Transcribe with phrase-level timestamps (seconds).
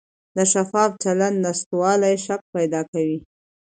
[0.35, 3.17] د شفاف چلند نشتوالی شک پیدا کوي